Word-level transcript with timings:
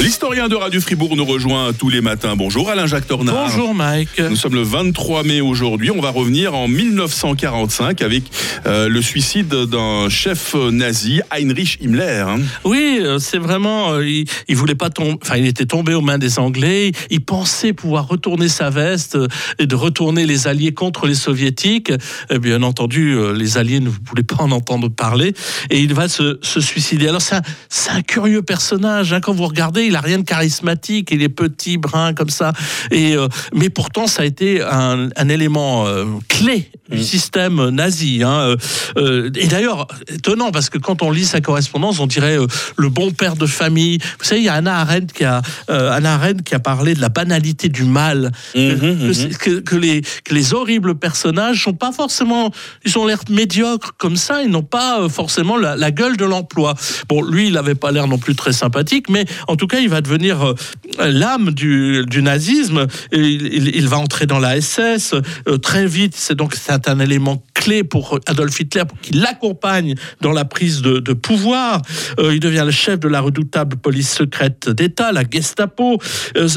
L'historien 0.00 0.48
de 0.48 0.54
Radio 0.56 0.80
Fribourg 0.80 1.14
nous 1.14 1.26
rejoint 1.26 1.74
tous 1.74 1.90
les 1.90 2.00
matins. 2.00 2.34
Bonjour 2.34 2.70
Alain-Jacques 2.70 3.06
Tornard. 3.06 3.48
Bonjour 3.48 3.74
Mike. 3.74 4.18
Nous 4.18 4.34
sommes 4.34 4.54
le 4.54 4.62
23 4.62 5.24
mai 5.24 5.42
aujourd'hui. 5.42 5.90
On 5.90 6.00
va 6.00 6.08
revenir 6.10 6.54
en 6.54 6.68
1945 6.68 8.00
avec 8.00 8.24
euh, 8.64 8.88
le 8.88 9.02
suicide 9.02 9.48
d'un 9.48 10.08
chef 10.08 10.54
nazi, 10.54 11.20
Heinrich 11.30 11.78
Himmler. 11.82 12.24
hein. 12.26 12.38
Oui, 12.64 12.98
euh, 13.02 13.18
c'est 13.18 13.36
vraiment. 13.36 13.92
euh, 13.92 14.06
il, 14.08 14.24
il 14.48 14.56
voulait 14.56 14.74
pas 14.74 14.88
tomber. 14.88 15.18
Enfin, 15.22 15.36
il 15.36 15.46
était 15.46 15.66
tombé 15.66 15.92
aux 15.92 16.00
mains 16.00 16.18
des 16.18 16.38
Anglais. 16.38 16.92
Il 17.10 17.20
pensait 17.20 17.74
pouvoir 17.74 18.08
retourner 18.08 18.48
sa 18.48 18.70
veste 18.70 19.18
et 19.58 19.66
de 19.66 19.74
retourner 19.74 20.24
les 20.24 20.48
Alliés 20.48 20.72
contre 20.72 21.06
les 21.06 21.14
Soviétiques. 21.14 21.92
Et 22.30 22.38
bien 22.38 22.62
entendu, 22.62 23.16
les 23.34 23.58
Alliés 23.58 23.80
ne 23.80 23.90
voulaient 23.90 24.22
pas 24.22 24.36
en 24.42 24.50
entendre 24.50 24.88
parler. 24.88 25.34
Et 25.68 25.78
il 25.80 25.92
va 25.92 26.08
se, 26.08 26.38
se 26.40 26.60
suicider. 26.60 27.08
Alors, 27.08 27.20
c'est 27.22 27.36
un, 27.36 27.42
c'est 27.68 27.90
un 27.90 28.02
curieux 28.02 28.40
personnage. 28.42 29.12
hein. 29.12 29.20
Quand 29.20 29.34
vous 29.34 29.46
regardez, 29.46 29.89
il 29.90 29.96
a 29.96 30.00
rien 30.00 30.18
de 30.18 30.24
charismatique. 30.24 31.10
Il 31.12 31.22
est 31.22 31.28
petit, 31.28 31.76
brun, 31.76 32.14
comme 32.14 32.30
ça. 32.30 32.52
Et, 32.90 33.14
euh, 33.16 33.28
mais 33.54 33.68
pourtant, 33.68 34.06
ça 34.06 34.22
a 34.22 34.24
été 34.24 34.62
un, 34.62 35.08
un 35.14 35.28
élément 35.28 35.86
euh, 35.86 36.04
clé 36.28 36.70
du 36.90 37.04
système 37.04 37.68
nazi. 37.68 38.22
hein. 38.24 38.56
Euh, 38.96 39.30
et 39.36 39.46
d'ailleurs, 39.46 39.86
étonnant, 40.08 40.50
parce 40.50 40.70
que 40.70 40.78
quand 40.78 41.02
on 41.02 41.12
lit 41.12 41.24
sa 41.24 41.40
correspondance, 41.40 42.00
on 42.00 42.06
dirait 42.08 42.36
le 42.76 42.88
bon 42.88 43.12
père 43.12 43.36
de 43.36 43.46
famille. 43.46 43.98
Vous 44.18 44.24
savez, 44.24 44.40
il 44.40 44.44
y 44.44 44.48
a 44.48 44.54
Anna 44.54 44.78
Arendt 44.80 45.12
qui 45.14 45.24
a, 45.24 45.40
Anna 45.68 46.14
Arendt 46.14 46.42
qui 46.42 46.54
a 46.54 46.58
parlé 46.58 46.94
de 46.94 47.00
la 47.00 47.08
banalité 47.08 47.68
du 47.68 47.84
mal. 47.84 48.32
Mhm, 48.56 48.78
que, 48.80 49.06
que 49.06 49.12
c'est- 49.12 49.38
que- 49.38 49.60
que 49.60 49.76
les, 49.76 50.00
que 50.24 50.34
les 50.34 50.52
horribles 50.54 50.96
personnages 50.96 51.62
sont 51.62 51.74
pas 51.74 51.92
forcément. 51.92 52.50
Ils 52.84 52.98
ont 52.98 53.06
l'air 53.06 53.20
médiocres 53.28 53.92
comme 53.98 54.16
ça, 54.16 54.42
ils 54.42 54.50
n'ont 54.50 54.62
pas 54.62 55.08
forcément 55.08 55.56
la, 55.56 55.76
la 55.76 55.90
gueule 55.92 56.16
de 56.16 56.24
l'emploi. 56.24 56.74
Bon, 57.08 57.22
lui, 57.22 57.46
il 57.48 57.52
n'avait 57.52 57.74
pas 57.76 57.92
l'air 57.92 58.08
non 58.08 58.18
plus 58.18 58.34
très 58.34 58.52
sympathique, 58.52 59.08
mais 59.08 59.24
en 59.46 59.56
tout 59.56 59.66
cas, 59.66 59.78
il 59.82 59.88
va 59.88 60.00
devenir 60.00 60.42
euh, 60.42 60.54
l'âme 60.98 61.52
du, 61.52 62.04
nazisme. 62.22 62.86
Il 63.12 63.88
va 63.88 63.98
entrer 63.98 64.26
dans 64.26 64.38
la 64.38 64.60
SS 64.60 65.14
euh, 65.48 65.56
très 65.58 65.86
vite. 65.86 66.14
C'est 66.16 66.34
donc 66.34 66.54
c'est 66.54 66.88
un 66.88 67.00
élément 67.00 67.42
clé 67.60 67.84
pour 67.84 68.18
Adolf 68.26 68.58
Hitler 68.58 68.84
pour 68.88 68.98
qu'il 69.00 69.20
l'accompagne 69.20 69.94
dans 70.22 70.32
la 70.32 70.44
prise 70.46 70.80
de, 70.82 70.98
de 70.98 71.12
pouvoir. 71.12 71.82
Euh, 72.18 72.34
il 72.34 72.40
devient 72.40 72.62
le 72.64 72.70
chef 72.70 72.98
de 72.98 73.08
la 73.08 73.20
redoutable 73.20 73.76
police 73.76 74.10
secrète 74.22 74.68
d'État, 74.70 75.12
la 75.12 75.24
Gestapo. 75.30 75.98
Euh, 76.36 76.48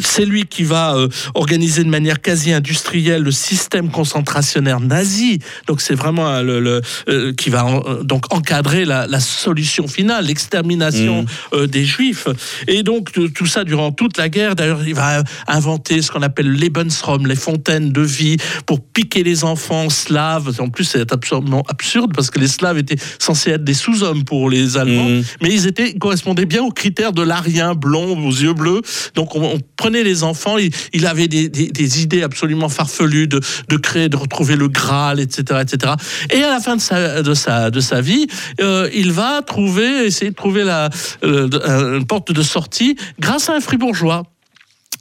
c'est 0.00 0.26
lui 0.26 0.44
qui 0.44 0.64
va 0.64 0.94
euh, 0.96 1.08
organiser 1.34 1.82
de 1.84 1.88
manière 1.88 2.20
quasi 2.20 2.52
industrielle 2.52 3.22
le 3.22 3.32
système 3.32 3.90
concentrationnaire 3.90 4.80
nazi. 4.80 5.38
Donc 5.66 5.80
c'est 5.80 5.94
vraiment 5.94 6.40
le, 6.42 6.60
le, 6.60 7.32
qui 7.32 7.48
va 7.50 7.64
en- 7.64 8.04
donc 8.04 8.22
encadrer 8.34 8.84
la, 8.84 9.06
la 9.06 9.20
solution 9.20 9.88
finale, 9.88 10.26
l'extermination 10.26 11.24
euh, 11.54 11.66
des 11.66 11.84
Juifs. 11.84 12.28
Et 12.68 12.82
donc 12.82 13.12
tout 13.34 13.46
ça 13.46 13.64
durant 13.64 13.92
toute 13.92 14.18
la 14.18 14.28
guerre. 14.28 14.54
D'ailleurs, 14.56 14.82
il 14.86 14.94
va 14.94 15.22
inventer 15.48 16.02
ce 16.02 16.10
qu'on 16.10 16.22
appelle 16.22 16.48
le 16.48 16.58
Lebensraum, 16.58 17.26
les 17.26 17.36
fontaines 17.48 17.92
de 17.92 18.02
vie, 18.02 18.36
pour 18.66 18.80
piquer 18.84 19.22
les 19.22 19.44
enfants 19.44 19.88
slaves. 19.88 20.49
En 20.58 20.68
plus, 20.68 20.84
c'est 20.84 21.12
absolument 21.12 21.62
absurde 21.68 22.12
parce 22.14 22.30
que 22.30 22.38
les 22.40 22.48
Slaves 22.48 22.78
étaient 22.78 22.96
censés 23.18 23.50
être 23.50 23.64
des 23.64 23.74
sous-hommes 23.74 24.24
pour 24.24 24.50
les 24.50 24.76
Allemands, 24.76 25.08
Mhm. 25.08 25.22
mais 25.42 25.54
ils 25.54 25.66
étaient 25.66 25.94
correspondaient 25.94 26.46
bien 26.46 26.62
aux 26.64 26.70
critères 26.72 27.12
de 27.12 27.22
l'arien 27.22 27.74
blond 27.74 28.18
aux 28.26 28.30
yeux 28.32 28.54
bleus. 28.54 28.80
Donc 29.14 29.36
on, 29.36 29.42
on 29.42 29.58
prenait 29.76 30.02
les 30.02 30.22
enfants. 30.24 30.58
Il, 30.58 30.70
il 30.92 31.06
avait 31.06 31.28
des, 31.28 31.48
des- 31.48 31.68
des 31.70 32.02
idées 32.02 32.22
absolument 32.22 32.68
farfelues 32.68 33.28
de, 33.28 33.40
de 33.68 33.76
créer, 33.76 34.08
de 34.08 34.16
retrouver 34.16 34.56
le 34.56 34.68
Graal, 34.68 35.20
etc., 35.20 35.60
etc. 35.62 35.92
Et 36.30 36.42
à 36.42 36.50
la 36.50 36.60
fin 36.60 36.76
de 36.76 36.80
sa 36.80 37.22
de 37.22 37.34
sa 37.34 37.70
de 37.70 37.80
sa 37.80 38.00
vie, 38.00 38.26
euh, 38.60 38.88
il 38.94 39.12
va 39.12 39.42
trouver, 39.42 40.06
essayer 40.06 40.30
de 40.30 40.36
trouver 40.36 40.64
la 40.64 40.88
euh, 41.24 41.98
une 41.98 42.06
porte 42.06 42.32
de 42.32 42.42
sortie 42.42 42.96
grâce 43.20 43.48
à 43.48 43.54
un 43.54 43.60
fribourgeois. 43.60 44.22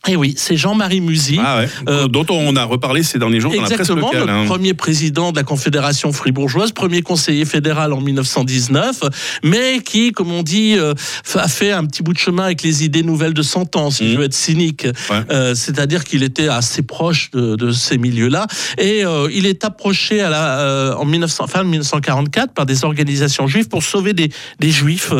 Et 0.09 0.15
oui, 0.15 0.33
c'est 0.37 0.57
Jean-Marie 0.57 1.01
Musy. 1.01 1.39
Ah 1.43 1.59
ouais. 1.59 1.69
Euh, 1.87 2.07
dont 2.07 2.25
on 2.29 2.55
a 2.55 2.63
reparlé 2.63 3.03
ces 3.03 3.19
derniers 3.19 3.39
jours 3.39 3.51
dans 3.51 3.57
la 3.61 3.67
presse 3.67 3.79
Exactement, 3.81 4.07
locale. 4.07 4.21
notre 4.25 4.33
hein. 4.33 4.45
premier 4.45 4.73
président 4.73 5.31
de 5.31 5.37
la 5.37 5.43
Confédération 5.43 6.11
fribourgeoise, 6.11 6.71
premier 6.71 7.03
conseiller 7.03 7.45
fédéral 7.45 7.93
en 7.93 8.01
1919, 8.01 9.01
mais 9.43 9.81
qui, 9.85 10.11
comme 10.11 10.31
on 10.31 10.41
dit, 10.41 10.75
euh, 10.77 10.93
a 11.35 11.47
fait 11.47 11.71
un 11.71 11.85
petit 11.85 12.01
bout 12.01 12.13
de 12.13 12.17
chemin 12.17 12.45
avec 12.45 12.63
les 12.63 12.83
idées 12.83 13.03
nouvelles 13.03 13.35
de 13.35 13.43
son 13.43 13.65
temps, 13.65 13.91
si 13.91 14.03
Mhm. 14.05 14.11
je 14.11 14.17
veux 14.17 14.23
être 14.25 14.33
cynique. 14.33 14.87
Ouais. 15.11 15.21
Euh, 15.31 15.53
C'est-à-dire 15.53 16.03
qu'il 16.03 16.23
était 16.23 16.47
assez 16.47 16.81
proche 16.81 17.29
de, 17.31 17.55
de 17.55 17.71
ces 17.71 17.99
milieux-là. 17.99 18.47
Et 18.79 19.03
il 19.31 19.45
est 19.45 19.63
approché 19.63 20.21
à 20.21 20.29
la, 20.29 20.95
en 20.97 21.05
1900, 21.05 21.45
fin 21.47 21.63
1944 21.63 22.53
par 22.53 22.65
des 22.65 22.83
organisations 22.83 23.45
juives 23.47 23.67
pour 23.67 23.83
sauver 23.83 24.13
des, 24.13 24.29
des 24.59 24.71
juifs, 24.71 25.13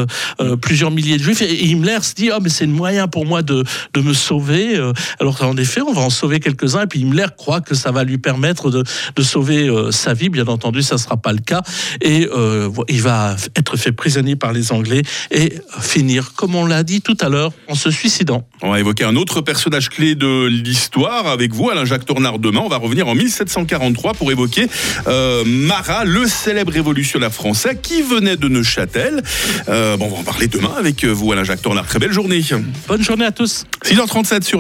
plusieurs 0.62 0.90
milliers 0.92 1.18
de 1.18 1.24
juifs. 1.24 1.42
Et, 1.44 1.52
et 1.66 1.68
Himmler 1.72 2.00
se 2.02 2.16
dit, 2.16 2.30
oh, 2.34 2.40
mais 2.42 2.50
c'est 2.50 2.66
le 2.66 2.72
moyen 2.72 3.08
pour 3.08 3.26
moi 3.26 3.42
de, 3.44 3.64
de 3.94 4.02
me 4.02 4.14
sauver. 4.14 4.79
Euh, 4.80 4.94
Alors 5.20 5.42
en 5.44 5.58
effet, 5.58 5.82
on 5.82 5.94
va 5.94 6.02
en 6.02 6.10
sauver 6.10 6.40
quelques-uns. 6.40 6.84
Et 6.84 6.88
puis 6.88 7.02
Himmler 7.02 7.28
croit 7.38 7.62
que 7.62 7.76
ça 7.76 7.92
va 7.92 8.04
lui 8.04 8.18
permettre 8.18 8.72
de, 8.72 8.84
de 9.16 9.22
sauver 9.22 9.68
euh, 9.68 9.92
sa 9.92 10.14
vie. 10.14 10.30
Bien 10.30 10.48
entendu, 10.48 10.82
ça 10.82 10.96
ne 10.96 11.00
sera 11.00 11.18
pas 11.18 11.32
le 11.32 11.40
cas. 11.40 11.62
Et 12.02 12.28
euh, 12.34 12.70
il 12.88 13.02
va 13.02 13.36
être 13.56 13.78
fait 13.78 13.92
prisonnier 13.92 14.36
par 14.36 14.54
les 14.54 14.72
Anglais 14.72 15.02
et 15.32 15.54
finir, 15.82 16.34
comme 16.36 16.56
on 16.56 16.66
l'a 16.66 16.84
dit 16.84 17.02
tout 17.02 17.18
à 17.22 17.30
l'heure, 17.30 17.52
en 17.68 17.76
se 17.76 17.92
suicidant. 17.92 18.48
On 18.62 18.72
va 18.72 18.80
évoquer 18.80 19.04
un 19.04 19.16
autre 19.16 19.42
personnage 19.42 19.90
clé 19.90 20.16
de 20.16 20.48
l'histoire 20.48 21.28
avec 21.28 21.54
vous, 21.54 21.70
Alain-Jacques 21.70 22.06
Tornard, 22.06 22.40
demain. 22.40 22.62
On 22.64 22.70
va 22.70 22.78
revenir 22.78 23.08
en 23.08 23.16
1743 23.16 24.14
pour 24.14 24.32
évoquer 24.32 24.68
euh, 25.08 25.44
Marat, 25.46 26.06
le 26.06 26.28
célèbre 26.28 26.72
révolutionnaire 26.72 27.34
français 27.34 27.78
qui 27.82 28.02
venait 28.02 28.38
de 28.38 28.48
Neuchâtel. 28.48 29.22
Euh, 29.68 29.98
bon, 29.98 30.06
on 30.06 30.10
va 30.10 30.18
en 30.18 30.24
parler 30.24 30.48
demain 30.48 30.74
avec 30.78 31.06
vous, 31.06 31.32
Alain-Jacques 31.32 31.62
Tornard. 31.62 31.88
Très 31.88 32.00
belle 32.00 32.12
journée. 32.12 32.42
Bonne 32.88 33.04
journée 33.04 33.26
à 33.26 33.32
tous. 33.32 33.66
6h37 33.84 34.44
sur 34.44 34.48